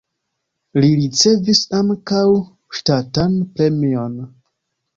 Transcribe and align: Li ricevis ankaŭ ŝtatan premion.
Li 0.77 0.89
ricevis 0.99 1.61
ankaŭ 1.81 2.23
ŝtatan 2.81 3.39
premion. 3.55 4.21